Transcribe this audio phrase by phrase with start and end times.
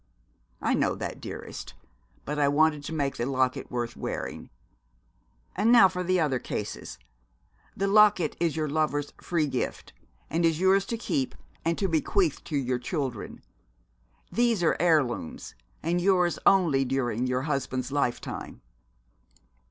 [0.63, 1.75] 'I know that, dearest,
[2.25, 4.49] but I wanted to make the locket worth wearing.
[5.55, 6.97] And now for the other cases.
[7.77, 9.93] The locket is your lover's free gift,
[10.27, 13.43] and is yours to keep and to bequeath to your children.
[14.31, 15.53] These are heirlooms,
[15.83, 18.61] and yours only during your husband's lifetime.'